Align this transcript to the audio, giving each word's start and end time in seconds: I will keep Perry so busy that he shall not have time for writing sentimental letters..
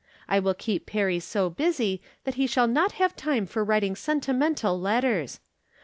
I 0.27 0.39
will 0.39 0.55
keep 0.55 0.87
Perry 0.87 1.19
so 1.19 1.47
busy 1.51 2.01
that 2.23 2.33
he 2.33 2.47
shall 2.47 2.65
not 2.65 2.93
have 2.93 3.15
time 3.15 3.45
for 3.45 3.63
writing 3.63 3.95
sentimental 3.95 4.79
letters.. 4.81 5.39